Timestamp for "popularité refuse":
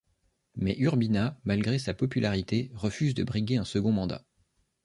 1.93-3.13